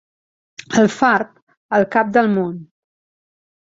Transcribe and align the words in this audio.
Alfarb, 0.85 1.29
el 1.81 1.89
cap 1.99 2.13
del 2.19 2.35
món. 2.37 2.61